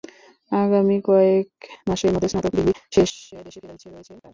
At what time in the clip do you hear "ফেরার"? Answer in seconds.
3.61-3.77